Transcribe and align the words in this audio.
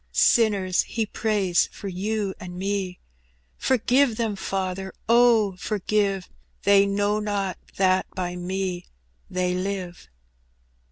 Sinners, 0.13 0.81
He 0.81 1.05
prays 1.05 1.69
for 1.71 1.87
you 1.87 2.33
and 2.39 2.57
me: 2.57 2.97
Forgive 3.55 4.17
them, 4.17 4.35
Father, 4.35 4.95
oh! 5.07 5.55
forgive 5.57 6.23
j 6.23 6.29
They 6.63 6.85
know 6.87 7.19
not 7.19 7.59
that 7.77 8.07
by 8.15 8.35
Me 8.35 8.87
they 9.29 9.53
live." 9.53 10.07